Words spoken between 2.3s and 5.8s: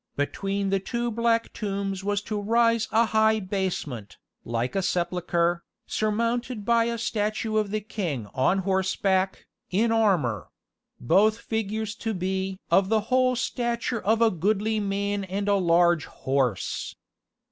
rise a high basement, like a sepulchre,